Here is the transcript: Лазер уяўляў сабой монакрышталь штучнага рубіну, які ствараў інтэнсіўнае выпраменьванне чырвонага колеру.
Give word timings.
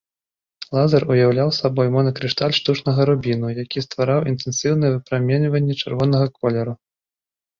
Лазер 0.77 1.03
уяўляў 1.15 1.49
сабой 1.57 1.89
монакрышталь 1.95 2.55
штучнага 2.59 3.05
рубіну, 3.09 3.51
які 3.63 3.83
ствараў 3.87 4.25
інтэнсіўнае 4.33 4.91
выпраменьванне 4.95 5.73
чырвонага 5.83 6.25
колеру. 6.39 6.73